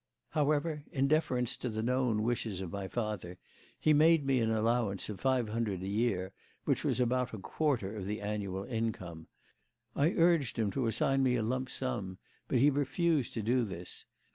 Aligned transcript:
However, 0.29 0.83
in 0.91 1.07
deference 1.07 1.55
to 1.57 1.69
the 1.69 1.83
known 1.83 2.23
wishes 2.23 2.59
of 2.59 2.71
my 2.71 2.87
father, 2.87 3.37
he 3.79 3.93
made 3.93 4.25
me 4.25 4.39
an 4.39 4.49
allowance 4.49 5.09
of 5.09 5.21
five 5.21 5.49
hundred 5.49 5.83
a 5.83 5.87
year, 5.87 6.31
which 6.65 6.83
was 6.83 6.99
about 6.99 7.35
a 7.35 7.37
quarter 7.37 7.95
of 7.95 8.07
the 8.07 8.19
annual 8.19 8.63
income, 8.63 9.27
I 9.95 10.09
urged 10.13 10.57
him 10.57 10.71
to 10.71 10.87
assign 10.87 11.21
me 11.21 11.35
a 11.35 11.43
lump 11.43 11.69
sum, 11.69 12.17
but 12.47 12.57
he 12.57 12.71
refused 12.71 13.35
to 13.35 13.43
do 13.43 13.63
this. 13.63 14.05